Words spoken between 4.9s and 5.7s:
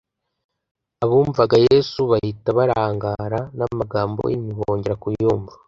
kuyumva.